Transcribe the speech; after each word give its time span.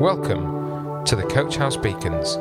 Welcome 0.00 1.04
to 1.04 1.14
the 1.14 1.22
Coach 1.22 1.56
House 1.56 1.76
Beacons. 1.76 2.36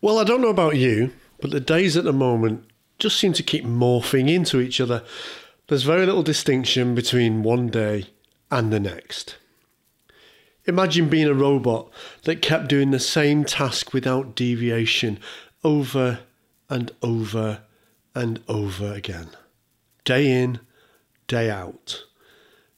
Well, 0.00 0.18
I 0.18 0.24
don't 0.24 0.40
know 0.40 0.48
about 0.48 0.76
you, 0.76 1.12
but 1.38 1.50
the 1.50 1.60
days 1.60 1.98
at 1.98 2.04
the 2.04 2.14
moment 2.14 2.64
just 2.98 3.20
seem 3.20 3.34
to 3.34 3.42
keep 3.42 3.64
morphing 3.64 4.28
into 4.28 4.58
each 4.58 4.80
other. 4.80 5.04
There's 5.68 5.82
very 5.82 6.06
little 6.06 6.22
distinction 6.22 6.94
between 6.94 7.42
one 7.42 7.68
day 7.68 8.06
and 8.50 8.72
the 8.72 8.80
next. 8.80 9.36
Imagine 10.64 11.10
being 11.10 11.28
a 11.28 11.34
robot 11.34 11.90
that 12.22 12.42
kept 12.42 12.68
doing 12.68 12.90
the 12.90 12.98
same 12.98 13.44
task 13.44 13.92
without 13.92 14.34
deviation 14.34 15.20
over 15.62 16.20
and 16.70 16.90
over 17.02 17.60
and 18.14 18.42
over 18.48 18.92
again. 18.92 19.28
Day 20.04 20.30
in, 20.30 20.60
day 21.26 21.50
out. 21.50 22.04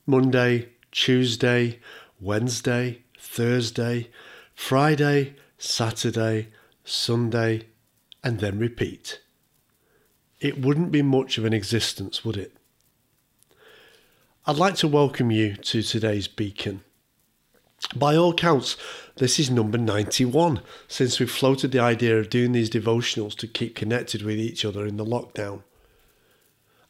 Monday, 0.07 0.69
Tuesday, 0.91 1.79
Wednesday, 2.21 3.03
Thursday, 3.19 4.11
Friday, 4.55 5.37
Saturday, 5.59 6.49
Sunday, 6.85 7.67
and 8.23 8.41
then 8.41 8.59
repeat. 8.59 9.21
It 10.41 10.61
wouldn't 10.61 10.91
be 10.91 11.03
much 11.03 11.39
of 11.39 11.45
an 11.45 11.53
existence, 11.53 12.25
would 12.25 12.37
it? 12.37 12.57
I'd 14.45 14.57
like 14.57 14.75
to 14.77 14.89
welcome 14.89 15.31
you 15.31 15.55
to 15.55 15.83
today's 15.83 16.27
beacon. 16.27 16.83
By 17.95 18.17
all 18.17 18.33
counts, 18.33 18.77
this 19.17 19.39
is 19.39 19.51
number 19.51 19.77
91 19.77 20.63
since 20.89 21.21
we've 21.21 21.31
floated 21.31 21.73
the 21.73 21.79
idea 21.79 22.19
of 22.19 22.31
doing 22.31 22.53
these 22.53 22.71
devotionals 22.71 23.37
to 23.37 23.47
keep 23.47 23.75
connected 23.75 24.23
with 24.23 24.39
each 24.39 24.65
other 24.65 24.87
in 24.87 24.97
the 24.97 25.05
lockdown. 25.05 25.63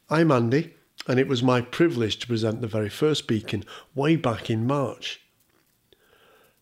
I'm 0.09 0.31
Andy, 0.31 0.75
and 1.07 1.19
it 1.19 1.27
was 1.27 1.43
my 1.43 1.59
privilege 1.59 2.19
to 2.19 2.27
present 2.27 2.61
the 2.61 2.67
very 2.67 2.89
first 2.89 3.27
beacon 3.27 3.65
way 3.95 4.15
back 4.15 4.49
in 4.49 4.65
March. 4.65 5.19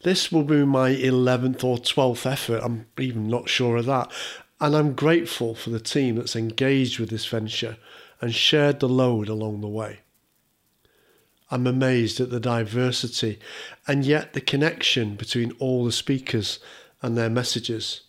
This 0.03 0.31
will 0.31 0.43
be 0.43 0.65
my 0.65 0.89
11th 0.89 1.63
or 1.63 1.77
12th 1.77 2.25
effort, 2.25 2.61
I'm 2.63 2.87
even 2.97 3.27
not 3.27 3.49
sure 3.49 3.77
of 3.77 3.85
that, 3.85 4.11
and 4.59 4.75
I'm 4.75 4.93
grateful 4.93 5.53
for 5.53 5.69
the 5.69 5.79
team 5.79 6.15
that's 6.15 6.35
engaged 6.35 6.99
with 6.99 7.09
this 7.09 7.25
venture 7.27 7.77
and 8.19 8.33
shared 8.33 8.79
the 8.79 8.89
load 8.89 9.29
along 9.29 9.61
the 9.61 9.67
way. 9.67 9.99
I'm 11.51 11.67
amazed 11.67 12.21
at 12.21 12.29
the 12.29 12.39
diversity 12.39 13.37
and 13.85 14.05
yet 14.05 14.31
the 14.31 14.41
connection 14.41 15.15
between 15.15 15.51
all 15.59 15.83
the 15.83 15.91
speakers 15.91 16.59
and 17.01 17.17
their 17.17 17.29
messages. 17.29 18.01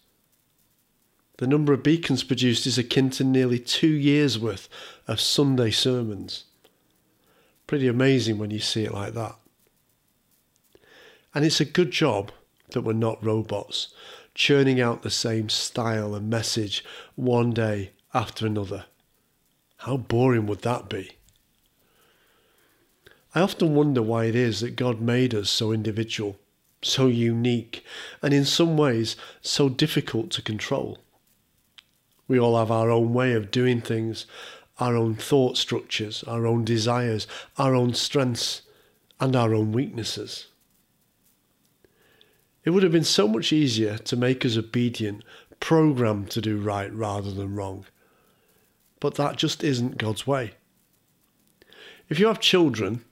The 1.38 1.48
number 1.48 1.72
of 1.72 1.82
beacons 1.82 2.22
produced 2.22 2.66
is 2.66 2.78
akin 2.78 3.10
to 3.10 3.24
nearly 3.24 3.58
two 3.58 3.88
years' 3.88 4.38
worth 4.38 4.68
of 5.08 5.20
Sunday 5.20 5.72
sermons. 5.72 6.44
Pretty 7.66 7.88
amazing 7.88 8.38
when 8.38 8.52
you 8.52 8.60
see 8.60 8.84
it 8.84 8.94
like 8.94 9.14
that. 9.14 9.34
And 11.34 11.44
it's 11.44 11.60
a 11.60 11.64
good 11.64 11.90
job 11.90 12.30
that 12.70 12.82
we're 12.82 12.92
not 12.92 13.24
robots, 13.24 13.92
churning 14.34 14.80
out 14.80 15.02
the 15.02 15.10
same 15.10 15.48
style 15.48 16.14
and 16.14 16.30
message 16.30 16.84
one 17.16 17.50
day 17.50 17.90
after 18.14 18.46
another. 18.46 18.84
How 19.78 19.96
boring 19.96 20.46
would 20.46 20.62
that 20.62 20.88
be? 20.88 21.12
I 23.34 23.40
often 23.40 23.74
wonder 23.74 24.02
why 24.02 24.26
it 24.26 24.34
is 24.34 24.60
that 24.60 24.76
God 24.76 25.00
made 25.00 25.34
us 25.34 25.48
so 25.48 25.72
individual, 25.72 26.38
so 26.82 27.06
unique, 27.06 27.84
and 28.20 28.34
in 28.34 28.44
some 28.44 28.76
ways 28.76 29.16
so 29.40 29.68
difficult 29.70 30.30
to 30.32 30.42
control. 30.42 30.98
We 32.28 32.38
all 32.38 32.58
have 32.58 32.70
our 32.70 32.90
own 32.90 33.14
way 33.14 33.32
of 33.32 33.50
doing 33.50 33.80
things, 33.80 34.26
our 34.78 34.96
own 34.96 35.14
thought 35.14 35.56
structures, 35.56 36.22
our 36.24 36.46
own 36.46 36.64
desires, 36.64 37.26
our 37.56 37.74
own 37.74 37.94
strengths, 37.94 38.62
and 39.18 39.34
our 39.34 39.54
own 39.54 39.72
weaknesses. 39.72 40.48
It 42.64 42.70
would 42.70 42.82
have 42.82 42.92
been 42.92 43.04
so 43.04 43.26
much 43.26 43.52
easier 43.52 43.98
to 43.98 44.16
make 44.16 44.44
us 44.44 44.56
obedient, 44.56 45.24
programmed 45.58 46.30
to 46.30 46.40
do 46.40 46.58
right 46.58 46.92
rather 46.92 47.30
than 47.30 47.54
wrong. 47.54 47.86
But 49.00 49.14
that 49.14 49.36
just 49.36 49.64
isn't 49.64 49.98
God's 49.98 50.26
way. 50.26 50.52
If 52.08 52.20
you 52.20 52.26
have 52.26 52.40
children, 52.40 53.04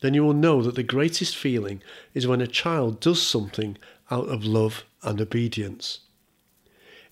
then 0.00 0.14
you 0.14 0.24
will 0.24 0.34
know 0.34 0.62
that 0.62 0.74
the 0.74 0.82
greatest 0.82 1.36
feeling 1.36 1.82
is 2.14 2.26
when 2.26 2.40
a 2.40 2.46
child 2.46 3.00
does 3.00 3.22
something 3.22 3.76
out 4.10 4.28
of 4.28 4.44
love 4.44 4.84
and 5.02 5.20
obedience. 5.20 6.00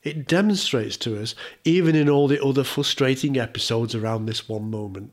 It 0.03 0.29
demonstrates 0.29 0.99
to 0.99 1.21
us, 1.21 1.35
even 1.65 1.97
in 1.97 2.11
all 2.11 2.29
the 2.29 2.45
other 2.45 2.63
frustrating 2.63 3.39
episodes 3.39 3.95
around 3.95 4.27
this 4.27 4.49
one 4.49 4.71
moment, 4.71 5.13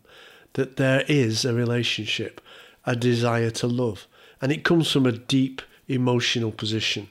that 0.53 0.75
there 0.75 1.05
is 1.07 1.45
a 1.45 1.53
relationship, 1.53 2.41
a 2.85 2.95
desire 2.95 3.51
to 3.51 3.67
love, 3.67 4.05
and 4.41 4.51
it 4.51 4.65
comes 4.65 4.91
from 4.91 5.05
a 5.05 5.13
deep 5.13 5.61
emotional 5.87 6.51
position. 6.51 7.09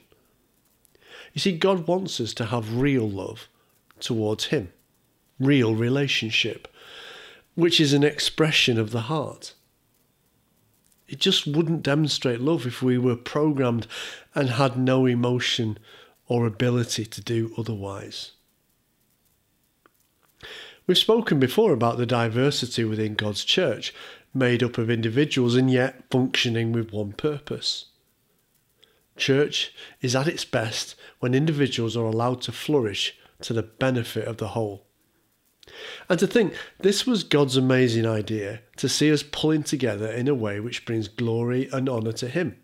You 1.33 1.39
see, 1.39 1.57
God 1.57 1.87
wants 1.87 2.19
us 2.19 2.33
to 2.35 2.45
have 2.45 2.77
real 2.77 3.09
love 3.09 3.47
towards 3.99 4.45
Him, 4.45 4.71
real 5.39 5.75
relationship, 5.75 6.67
which 7.55 7.79
is 7.79 7.93
an 7.93 8.03
expression 8.03 8.77
of 8.77 8.91
the 8.91 9.01
heart. 9.01 9.53
It 11.11 11.19
just 11.19 11.45
wouldn't 11.45 11.83
demonstrate 11.83 12.39
love 12.39 12.65
if 12.65 12.81
we 12.81 12.97
were 12.97 13.17
programmed 13.17 13.85
and 14.33 14.51
had 14.51 14.77
no 14.77 15.05
emotion 15.05 15.77
or 16.29 16.47
ability 16.47 17.05
to 17.05 17.21
do 17.21 17.53
otherwise. 17.57 18.31
We've 20.87 20.97
spoken 20.97 21.37
before 21.37 21.73
about 21.73 21.97
the 21.97 22.05
diversity 22.05 22.85
within 22.85 23.15
God's 23.15 23.43
church, 23.43 23.93
made 24.33 24.63
up 24.63 24.77
of 24.77 24.89
individuals 24.89 25.55
and 25.55 25.69
yet 25.69 26.05
functioning 26.09 26.71
with 26.71 26.93
one 26.93 27.11
purpose. 27.11 27.87
Church 29.17 29.73
is 29.99 30.15
at 30.15 30.29
its 30.29 30.45
best 30.45 30.95
when 31.19 31.35
individuals 31.35 31.97
are 31.97 32.05
allowed 32.05 32.41
to 32.43 32.53
flourish 32.53 33.17
to 33.41 33.51
the 33.51 33.63
benefit 33.63 34.29
of 34.29 34.37
the 34.37 34.49
whole. 34.49 34.85
And 36.09 36.19
to 36.19 36.27
think 36.27 36.53
this 36.79 37.05
was 37.05 37.23
God's 37.23 37.57
amazing 37.57 38.05
idea 38.05 38.61
to 38.77 38.89
see 38.89 39.11
us 39.11 39.23
pulling 39.23 39.63
together 39.63 40.07
in 40.07 40.27
a 40.27 40.35
way 40.35 40.59
which 40.59 40.85
brings 40.85 41.07
glory 41.07 41.69
and 41.71 41.87
honour 41.87 42.13
to 42.13 42.27
Him. 42.27 42.57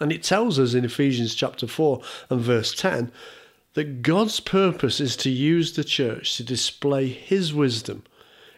And 0.00 0.12
it 0.12 0.22
tells 0.22 0.58
us 0.58 0.74
in 0.74 0.84
Ephesians 0.84 1.34
chapter 1.34 1.66
4 1.66 2.02
and 2.28 2.40
verse 2.40 2.74
10 2.74 3.10
that 3.74 4.02
God's 4.02 4.40
purpose 4.40 5.00
is 5.00 5.16
to 5.18 5.30
use 5.30 5.74
the 5.74 5.84
church 5.84 6.36
to 6.36 6.42
display 6.42 7.08
His 7.08 7.54
wisdom 7.54 8.04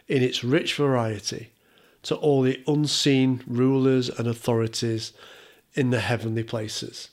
in 0.07 0.23
its 0.23 0.43
rich 0.43 0.75
variety 0.75 1.51
to 2.03 2.15
all 2.15 2.41
the 2.41 2.61
unseen 2.67 3.43
rulers 3.45 4.09
and 4.09 4.27
authorities 4.27 5.13
in 5.73 5.91
the 5.91 5.99
heavenly 5.99 6.43
places. 6.43 7.09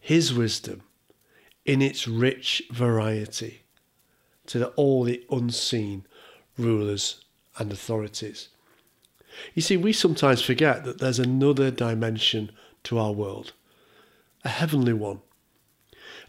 His 0.00 0.32
wisdom 0.32 0.82
in 1.64 1.82
its 1.82 2.06
rich 2.06 2.62
variety 2.70 3.63
to 4.46 4.58
the, 4.58 4.66
all 4.70 5.04
the 5.04 5.24
unseen 5.30 6.06
rulers 6.58 7.24
and 7.58 7.72
authorities. 7.72 8.48
You 9.54 9.62
see, 9.62 9.76
we 9.76 9.92
sometimes 9.92 10.42
forget 10.42 10.84
that 10.84 10.98
there's 10.98 11.18
another 11.18 11.70
dimension 11.70 12.50
to 12.84 12.98
our 12.98 13.12
world, 13.12 13.52
a 14.44 14.48
heavenly 14.48 14.92
one. 14.92 15.20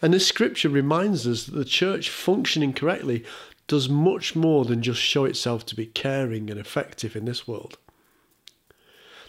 And 0.02 0.14
this 0.14 0.28
scripture 0.28 0.70
reminds 0.70 1.28
us 1.28 1.46
that 1.46 1.56
the 1.56 1.66
church 1.66 2.10
functioning 2.10 2.74
correctly 2.74 3.24
does 3.68 3.90
much 3.90 4.36
more 4.36 4.66
than 4.66 4.82
just 4.82 5.02
show 5.02 5.26
itself 5.26 5.66
to 5.66 5.76
be 5.76 5.86
caring 5.86 6.50
and 6.50 6.60
effective 6.60 7.16
in 7.16 7.26
this 7.26 7.48
world. 7.48 7.78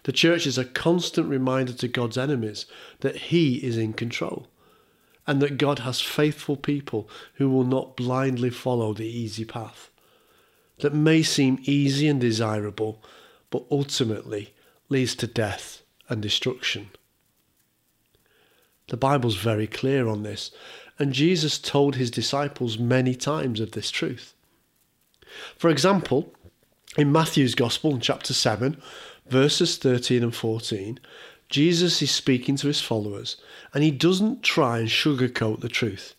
The 0.04 0.12
church 0.12 0.47
is 0.47 0.58
a 0.58 0.64
constant 0.64 1.28
reminder 1.28 1.72
to 1.72 1.88
God's 1.88 2.18
enemies 2.18 2.66
that 3.00 3.16
He 3.16 3.56
is 3.56 3.76
in 3.76 3.92
control 3.92 4.47
and 5.26 5.42
that 5.42 5.59
God 5.59 5.81
has 5.81 6.00
faithful 6.00 6.56
people 6.56 7.09
who 7.34 7.50
will 7.50 7.64
not 7.64 7.97
blindly 7.97 8.50
follow 8.50 8.92
the 8.92 9.06
easy 9.06 9.44
path 9.44 9.91
that 10.78 10.95
may 10.95 11.22
seem 11.22 11.59
easy 11.62 12.06
and 12.06 12.21
desirable, 12.21 13.03
but 13.50 13.65
ultimately 13.71 14.53
leads 14.89 15.15
to 15.16 15.27
death 15.27 15.83
and 16.09 16.21
destruction. 16.21 16.91
The 18.89 18.97
Bible's 18.97 19.36
very 19.36 19.66
clear 19.66 20.06
on 20.06 20.22
this, 20.22 20.53
and 20.98 21.12
Jesus 21.12 21.59
told 21.59 21.97
his 21.97 22.10
disciples 22.10 22.78
many 22.78 23.15
times 23.15 23.60
of 23.60 23.72
this 23.72 23.91
truth. 23.91 24.34
For 25.56 25.71
example, 25.71 26.33
in 26.97 27.12
Matthew's 27.12 27.54
Gospel 27.54 27.95
in 27.95 28.00
chapter 28.00 28.33
7, 28.33 28.80
verses 29.28 29.77
13 29.77 30.22
and 30.22 30.34
14, 30.34 31.00
Jesus 31.48 32.03
is 32.03 32.10
speaking 32.10 32.57
to 32.57 32.66
his 32.66 32.81
followers 32.81 33.37
and 33.72 33.84
he 33.84 33.91
doesn't 33.91 34.43
try 34.43 34.78
and 34.78 34.89
sugarcoat 34.89 35.60
the 35.60 35.69
truth. 35.69 36.15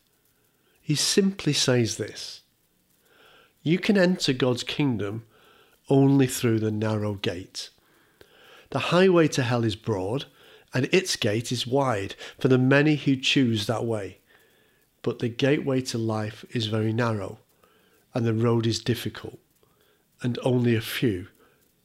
He 0.82 0.96
simply 0.96 1.54
says 1.54 1.98
this 1.98 2.42
You 3.64 3.80
can 3.80 3.98
enter 3.98 4.34
God's 4.34 4.64
kingdom 4.64 5.26
only 5.90 6.28
through 6.28 6.60
the 6.60 6.72
narrow 6.72 7.16
gate. 7.16 7.70
The 8.70 8.80
highway 8.80 9.28
to 9.30 9.44
hell 9.44 9.64
is 9.64 9.76
broad 9.76 10.26
and 10.74 10.90
its 10.92 11.16
gate 11.16 11.52
is 11.52 11.66
wide 11.66 12.16
for 12.40 12.48
the 12.48 12.58
many 12.58 12.96
who 12.96 13.16
choose 13.16 13.68
that 13.68 13.86
way. 13.86 14.20
But 15.02 15.20
the 15.20 15.30
gateway 15.30 15.82
to 15.82 15.98
life 15.98 16.44
is 16.52 16.66
very 16.68 16.92
narrow, 16.92 17.40
and 18.14 18.26
the 18.26 18.34
road 18.34 18.68
is 18.68 18.80
difficult, 18.80 19.40
and 20.22 20.38
only 20.44 20.76
a 20.76 20.82
few 20.82 21.28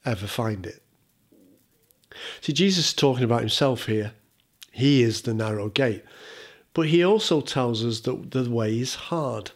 ever 0.05 0.27
find 0.27 0.67
it. 0.67 0.82
See, 2.41 2.53
Jesus 2.53 2.89
is 2.89 2.95
talking 2.95 3.25
about 3.25 3.41
himself 3.41 3.87
here. 3.87 4.13
He 4.71 5.03
is 5.03 5.23
the 5.23 5.35
narrow 5.35 5.69
gate, 5.69 6.05
but 6.75 6.89
he 6.89 7.05
also 7.05 7.41
tells 7.41 7.85
us 7.85 8.01
that 8.01 8.31
the 8.31 8.51
way 8.51 8.79
is 8.79 8.95
hard. 8.95 9.53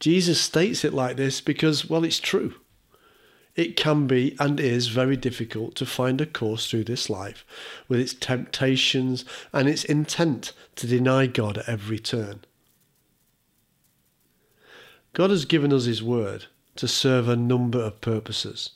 Jesus 0.00 0.40
states 0.40 0.84
it 0.84 0.92
like 0.92 1.16
this 1.16 1.40
because, 1.40 1.88
well, 1.88 2.04
it's 2.04 2.18
true. 2.18 2.54
It 3.54 3.76
can 3.76 4.06
be 4.06 4.34
and 4.40 4.58
is 4.58 4.88
very 4.88 5.16
difficult 5.16 5.74
to 5.76 5.86
find 5.86 6.20
a 6.20 6.26
course 6.26 6.68
through 6.68 6.84
this 6.84 7.10
life 7.10 7.44
with 7.86 8.00
its 8.00 8.14
temptations 8.14 9.24
and 9.52 9.68
its 9.68 9.84
intent 9.84 10.52
to 10.76 10.86
deny 10.86 11.26
God 11.26 11.58
at 11.58 11.68
every 11.68 11.98
turn. 11.98 12.40
God 15.12 15.30
has 15.30 15.44
given 15.44 15.72
us 15.72 15.84
His 15.84 16.02
Word 16.02 16.46
to 16.76 16.88
serve 16.88 17.28
a 17.28 17.36
number 17.36 17.78
of 17.78 18.00
purposes. 18.00 18.70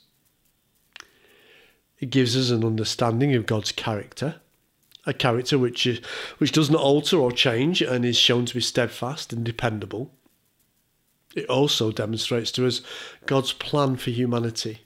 It 1.99 2.09
gives 2.09 2.37
us 2.37 2.51
an 2.51 2.63
understanding 2.63 3.33
of 3.35 3.45
God's 3.45 3.71
character, 3.71 4.35
a 5.05 5.13
character 5.13 5.57
which, 5.57 5.87
is, 5.87 5.99
which 6.37 6.51
does 6.51 6.69
not 6.69 6.81
alter 6.81 7.17
or 7.17 7.31
change 7.31 7.81
and 7.81 8.05
is 8.05 8.17
shown 8.17 8.45
to 8.45 8.53
be 8.53 8.61
steadfast 8.61 9.33
and 9.33 9.43
dependable. 9.43 10.11
It 11.35 11.47
also 11.47 11.91
demonstrates 11.91 12.51
to 12.53 12.67
us 12.67 12.81
God's 13.25 13.53
plan 13.53 13.97
for 13.97 14.11
humanity, 14.11 14.81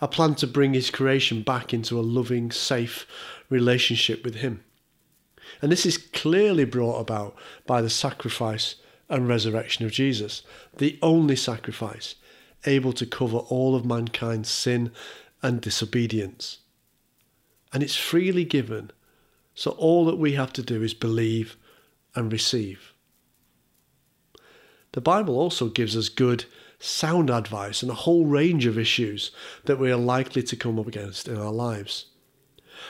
a 0.00 0.08
plan 0.08 0.34
to 0.36 0.46
bring 0.46 0.74
His 0.74 0.90
creation 0.90 1.42
back 1.42 1.72
into 1.72 1.98
a 1.98 2.02
loving, 2.02 2.50
safe 2.50 3.06
relationship 3.48 4.24
with 4.24 4.36
Him. 4.36 4.62
And 5.62 5.72
this 5.72 5.84
is 5.86 5.98
clearly 5.98 6.64
brought 6.64 7.00
about 7.00 7.36
by 7.66 7.82
the 7.82 7.90
sacrifice 7.90 8.76
and 9.08 9.28
resurrection 9.28 9.84
of 9.84 9.90
Jesus, 9.90 10.42
the 10.76 10.98
only 11.02 11.36
sacrifice 11.36 12.14
able 12.66 12.92
to 12.92 13.06
cover 13.06 13.38
all 13.38 13.74
of 13.74 13.84
mankind's 13.84 14.50
sin 14.50 14.92
and 15.42 15.60
disobedience. 15.60 16.58
And 17.72 17.82
it's 17.82 17.96
freely 17.96 18.44
given, 18.44 18.90
so 19.54 19.72
all 19.72 20.04
that 20.06 20.18
we 20.18 20.32
have 20.32 20.52
to 20.54 20.62
do 20.62 20.82
is 20.82 20.94
believe 20.94 21.56
and 22.14 22.32
receive. 22.32 22.92
The 24.92 25.00
Bible 25.00 25.38
also 25.38 25.68
gives 25.68 25.96
us 25.96 26.08
good, 26.08 26.44
sound 26.80 27.30
advice 27.30 27.84
on 27.84 27.90
a 27.90 27.94
whole 27.94 28.26
range 28.26 28.66
of 28.66 28.78
issues 28.78 29.30
that 29.64 29.78
we 29.78 29.92
are 29.92 29.96
likely 29.96 30.42
to 30.42 30.56
come 30.56 30.78
up 30.78 30.86
against 30.86 31.28
in 31.28 31.36
our 31.36 31.52
lives. 31.52 32.06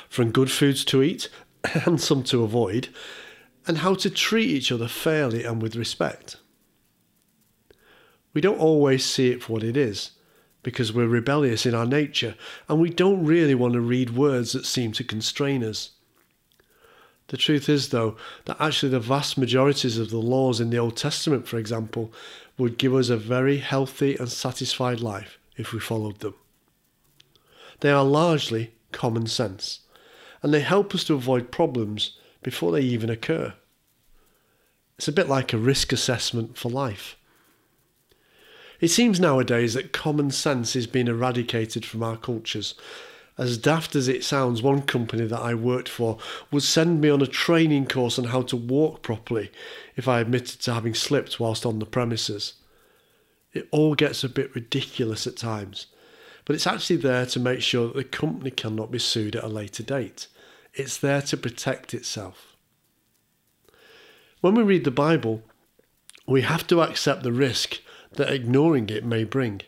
From 0.08 0.30
good 0.30 0.50
foods 0.50 0.84
to 0.86 1.02
eat 1.02 1.28
and 1.84 2.00
some 2.00 2.22
to 2.24 2.42
avoid, 2.42 2.88
and 3.66 3.78
how 3.78 3.94
to 3.94 4.08
treat 4.08 4.48
each 4.48 4.72
other 4.72 4.88
fairly 4.88 5.44
and 5.44 5.60
with 5.60 5.76
respect. 5.76 6.36
We 8.32 8.40
don't 8.40 8.58
always 8.60 9.04
see 9.04 9.30
it 9.30 9.42
for 9.42 9.54
what 9.54 9.64
it 9.64 9.76
is, 9.76 10.12
because 10.62 10.92
we're 10.92 11.06
rebellious 11.06 11.64
in 11.66 11.74
our 11.74 11.86
nature 11.86 12.34
and 12.68 12.80
we 12.80 12.90
don't 12.90 13.24
really 13.24 13.54
want 13.54 13.74
to 13.74 13.80
read 13.80 14.10
words 14.10 14.52
that 14.52 14.66
seem 14.66 14.92
to 14.92 15.04
constrain 15.04 15.64
us. 15.64 15.90
The 17.28 17.36
truth 17.36 17.68
is, 17.68 17.90
though, 17.90 18.16
that 18.46 18.60
actually 18.60 18.90
the 18.90 18.98
vast 18.98 19.38
majorities 19.38 19.98
of 19.98 20.10
the 20.10 20.18
laws 20.18 20.60
in 20.60 20.70
the 20.70 20.78
Old 20.78 20.96
Testament, 20.96 21.46
for 21.46 21.58
example, 21.58 22.12
would 22.58 22.76
give 22.76 22.94
us 22.94 23.08
a 23.08 23.16
very 23.16 23.58
healthy 23.58 24.16
and 24.16 24.28
satisfied 24.28 25.00
life 25.00 25.38
if 25.56 25.72
we 25.72 25.78
followed 25.78 26.18
them. 26.18 26.34
They 27.80 27.90
are 27.90 28.04
largely 28.04 28.72
common 28.90 29.26
sense, 29.26 29.80
and 30.42 30.52
they 30.52 30.60
help 30.60 30.94
us 30.94 31.04
to 31.04 31.14
avoid 31.14 31.52
problems 31.52 32.16
before 32.42 32.72
they 32.72 32.82
even 32.82 33.10
occur. 33.10 33.54
It's 34.98 35.08
a 35.08 35.12
bit 35.12 35.28
like 35.28 35.52
a 35.52 35.58
risk 35.58 35.92
assessment 35.92 36.58
for 36.58 36.68
life. 36.68 37.16
It 38.80 38.88
seems 38.88 39.20
nowadays 39.20 39.74
that 39.74 39.92
common 39.92 40.30
sense 40.30 40.74
is 40.74 40.86
being 40.86 41.08
eradicated 41.08 41.84
from 41.84 42.02
our 42.02 42.16
cultures. 42.16 42.74
As 43.36 43.58
daft 43.58 43.94
as 43.94 44.08
it 44.08 44.24
sounds, 44.24 44.62
one 44.62 44.82
company 44.82 45.26
that 45.26 45.40
I 45.40 45.54
worked 45.54 45.88
for 45.88 46.18
would 46.50 46.62
send 46.62 47.00
me 47.00 47.10
on 47.10 47.22
a 47.22 47.26
training 47.26 47.86
course 47.86 48.18
on 48.18 48.26
how 48.26 48.42
to 48.42 48.56
walk 48.56 49.02
properly 49.02 49.50
if 49.96 50.08
I 50.08 50.20
admitted 50.20 50.60
to 50.62 50.74
having 50.74 50.94
slipped 50.94 51.38
whilst 51.38 51.66
on 51.66 51.78
the 51.78 51.86
premises. 51.86 52.54
It 53.52 53.68
all 53.70 53.94
gets 53.94 54.24
a 54.24 54.28
bit 54.28 54.54
ridiculous 54.54 55.26
at 55.26 55.36
times, 55.36 55.86
but 56.44 56.54
it's 56.54 56.66
actually 56.66 56.96
there 56.96 57.26
to 57.26 57.40
make 57.40 57.60
sure 57.60 57.86
that 57.88 57.96
the 57.96 58.04
company 58.04 58.50
cannot 58.50 58.90
be 58.90 58.98
sued 58.98 59.36
at 59.36 59.44
a 59.44 59.48
later 59.48 59.82
date. 59.82 60.26
It's 60.74 60.96
there 60.96 61.22
to 61.22 61.36
protect 61.36 61.94
itself. 61.94 62.56
When 64.40 64.54
we 64.54 64.62
read 64.62 64.84
the 64.84 64.90
Bible, 64.90 65.42
we 66.26 66.42
have 66.42 66.66
to 66.68 66.80
accept 66.82 67.22
the 67.22 67.32
risk 67.32 67.80
that 68.12 68.32
ignoring 68.32 68.88
it 68.88 69.04
may 69.04 69.24
bring. 69.24 69.62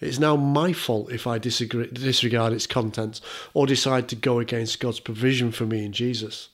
It's 0.00 0.18
now 0.18 0.36
my 0.36 0.72
fault 0.72 1.10
if 1.10 1.26
I 1.26 1.38
disagree, 1.38 1.86
disregard 1.86 2.52
its 2.52 2.66
contents 2.66 3.20
or 3.54 3.66
decide 3.66 4.08
to 4.08 4.16
go 4.16 4.38
against 4.38 4.80
God's 4.80 5.00
provision 5.00 5.50
for 5.50 5.64
me 5.64 5.84
in 5.84 5.92
Jesus. 5.92 6.48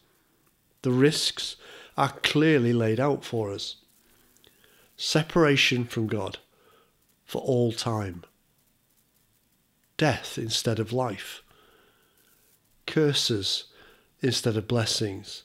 The 0.83 0.93
risks 0.93 1.57
are 1.97 2.13
clearly 2.23 2.73
laid 2.73 3.01
out 3.01 3.25
for 3.25 3.51
us 3.51 3.77
separation 4.97 5.85
from 5.85 6.07
God 6.07 6.39
for 7.25 7.41
all 7.41 7.73
time, 7.73 8.23
death 9.97 10.37
instead 10.37 10.79
of 10.79 10.93
life, 10.93 11.43
curses 12.87 13.65
instead 14.21 14.59
of 14.59 14.69
blessings, 14.69 15.45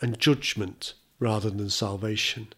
and 0.00 0.18
judgment 0.18 0.94
rather 1.18 1.50
than 1.50 1.68
salvation. 1.68 2.48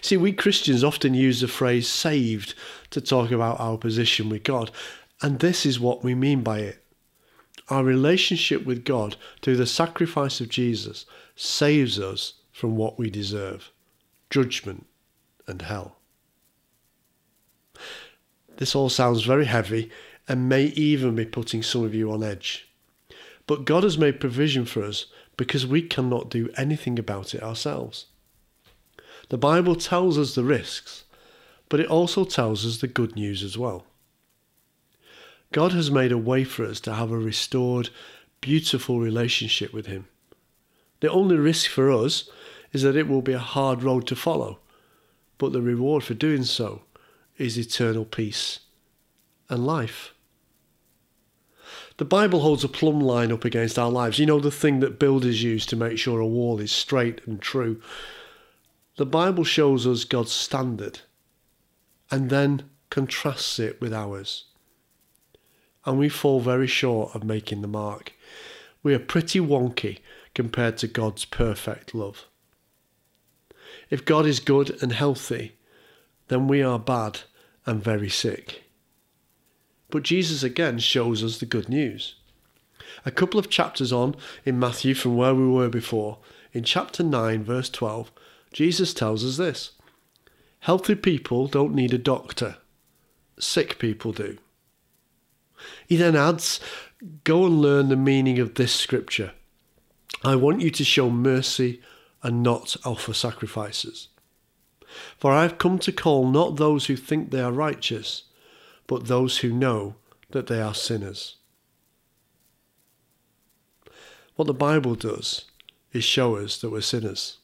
See, 0.00 0.16
we 0.16 0.32
Christians 0.32 0.84
often 0.84 1.14
use 1.14 1.40
the 1.40 1.48
phrase 1.48 1.88
saved 1.88 2.54
to 2.90 3.00
talk 3.00 3.30
about 3.30 3.60
our 3.60 3.78
position 3.78 4.28
with 4.28 4.42
God, 4.42 4.70
and 5.22 5.38
this 5.38 5.64
is 5.64 5.80
what 5.80 6.04
we 6.04 6.14
mean 6.14 6.42
by 6.42 6.60
it. 6.60 6.84
Our 7.68 7.84
relationship 7.84 8.64
with 8.64 8.84
God 8.84 9.16
through 9.42 9.56
the 9.56 9.66
sacrifice 9.66 10.40
of 10.40 10.48
Jesus 10.48 11.06
saves 11.36 11.98
us 11.98 12.34
from 12.52 12.76
what 12.76 12.98
we 12.98 13.10
deserve 13.10 13.70
judgment 14.28 14.86
and 15.46 15.62
hell. 15.62 15.96
This 18.56 18.74
all 18.74 18.88
sounds 18.88 19.24
very 19.24 19.46
heavy 19.46 19.90
and 20.28 20.48
may 20.48 20.66
even 20.66 21.14
be 21.14 21.24
putting 21.24 21.62
some 21.62 21.84
of 21.84 21.94
you 21.94 22.12
on 22.12 22.22
edge. 22.22 22.68
But 23.46 23.64
God 23.64 23.84
has 23.84 23.98
made 23.98 24.20
provision 24.20 24.64
for 24.64 24.84
us 24.84 25.06
because 25.36 25.66
we 25.66 25.82
cannot 25.82 26.30
do 26.30 26.50
anything 26.56 26.98
about 26.98 27.34
it 27.34 27.42
ourselves. 27.42 28.06
The 29.30 29.38
Bible 29.38 29.76
tells 29.76 30.18
us 30.18 30.34
the 30.34 30.44
risks, 30.44 31.04
but 31.68 31.80
it 31.80 31.86
also 31.86 32.24
tells 32.24 32.66
us 32.66 32.78
the 32.78 32.88
good 32.88 33.14
news 33.14 33.42
as 33.42 33.56
well. 33.56 33.86
God 35.52 35.72
has 35.72 35.90
made 35.90 36.12
a 36.12 36.18
way 36.18 36.42
for 36.42 36.64
us 36.64 36.80
to 36.80 36.94
have 36.94 37.12
a 37.12 37.18
restored, 37.18 37.90
beautiful 38.40 38.98
relationship 38.98 39.72
with 39.72 39.86
Him. 39.86 40.06
The 40.98 41.10
only 41.10 41.36
risk 41.36 41.70
for 41.70 41.92
us 41.92 42.28
is 42.72 42.82
that 42.82 42.96
it 42.96 43.08
will 43.08 43.22
be 43.22 43.32
a 43.32 43.38
hard 43.38 43.84
road 43.84 44.06
to 44.08 44.16
follow, 44.16 44.58
but 45.38 45.52
the 45.52 45.62
reward 45.62 46.02
for 46.02 46.14
doing 46.14 46.44
so 46.44 46.82
is 47.38 47.56
eternal 47.56 48.04
peace 48.04 48.60
and 49.48 49.64
life. 49.64 50.12
The 51.98 52.04
Bible 52.04 52.40
holds 52.40 52.64
a 52.64 52.68
plumb 52.68 53.00
line 53.00 53.30
up 53.30 53.44
against 53.44 53.78
our 53.78 53.90
lives. 53.90 54.18
You 54.18 54.26
know, 54.26 54.40
the 54.40 54.50
thing 54.50 54.80
that 54.80 54.98
builders 54.98 55.42
use 55.42 55.66
to 55.66 55.76
make 55.76 55.98
sure 55.98 56.18
a 56.18 56.26
wall 56.26 56.58
is 56.58 56.72
straight 56.72 57.20
and 57.26 57.40
true. 57.40 57.80
The 59.00 59.06
Bible 59.06 59.44
shows 59.44 59.86
us 59.86 60.04
God's 60.04 60.30
standard 60.30 61.00
and 62.10 62.28
then 62.28 62.68
contrasts 62.90 63.58
it 63.58 63.80
with 63.80 63.94
ours. 63.94 64.44
And 65.86 65.98
we 65.98 66.10
fall 66.10 66.40
very 66.40 66.66
short 66.66 67.14
of 67.14 67.24
making 67.24 67.62
the 67.62 67.66
mark. 67.66 68.12
We 68.82 68.92
are 68.92 68.98
pretty 68.98 69.40
wonky 69.40 70.00
compared 70.34 70.76
to 70.76 70.86
God's 70.86 71.24
perfect 71.24 71.94
love. 71.94 72.26
If 73.88 74.04
God 74.04 74.26
is 74.26 74.38
good 74.38 74.76
and 74.82 74.92
healthy, 74.92 75.56
then 76.28 76.46
we 76.46 76.62
are 76.62 76.78
bad 76.78 77.20
and 77.64 77.82
very 77.82 78.10
sick. 78.10 78.64
But 79.88 80.02
Jesus 80.02 80.42
again 80.42 80.78
shows 80.78 81.24
us 81.24 81.38
the 81.38 81.46
good 81.46 81.70
news. 81.70 82.16
A 83.06 83.10
couple 83.10 83.40
of 83.40 83.48
chapters 83.48 83.94
on 83.94 84.14
in 84.44 84.58
Matthew 84.58 84.92
from 84.92 85.16
where 85.16 85.34
we 85.34 85.48
were 85.48 85.70
before, 85.70 86.18
in 86.52 86.64
chapter 86.64 87.02
9, 87.02 87.42
verse 87.42 87.70
12, 87.70 88.12
Jesus 88.52 88.92
tells 88.92 89.24
us 89.24 89.36
this 89.36 89.72
healthy 90.60 90.94
people 90.94 91.46
don't 91.46 91.74
need 91.74 91.94
a 91.94 91.98
doctor, 91.98 92.56
sick 93.38 93.78
people 93.78 94.12
do. 94.12 94.38
He 95.86 95.96
then 95.96 96.16
adds, 96.16 96.60
Go 97.24 97.46
and 97.46 97.60
learn 97.60 97.88
the 97.88 97.96
meaning 97.96 98.38
of 98.38 98.54
this 98.54 98.74
scripture. 98.74 99.32
I 100.22 100.36
want 100.36 100.60
you 100.60 100.70
to 100.70 100.84
show 100.84 101.10
mercy 101.10 101.80
and 102.22 102.42
not 102.42 102.76
offer 102.84 103.14
sacrifices. 103.14 104.08
For 105.18 105.32
I 105.32 105.42
have 105.42 105.58
come 105.58 105.78
to 105.80 105.92
call 105.92 106.28
not 106.28 106.56
those 106.56 106.86
who 106.86 106.96
think 106.96 107.30
they 107.30 107.40
are 107.40 107.52
righteous, 107.52 108.24
but 108.86 109.06
those 109.06 109.38
who 109.38 109.52
know 109.52 109.94
that 110.30 110.46
they 110.46 110.60
are 110.60 110.74
sinners. 110.74 111.36
What 114.36 114.46
the 114.46 114.54
Bible 114.54 114.94
does 114.94 115.46
is 115.92 116.04
show 116.04 116.36
us 116.36 116.58
that 116.58 116.70
we're 116.70 116.80
sinners. 116.80 117.38